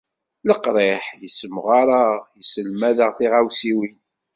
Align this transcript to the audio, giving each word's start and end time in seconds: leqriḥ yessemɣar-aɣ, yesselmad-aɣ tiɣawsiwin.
leqriḥ 0.47 1.03
yessemɣar-aɣ, 1.21 2.13
yesselmad-aɣ 2.37 3.11
tiɣawsiwin. 3.17 3.97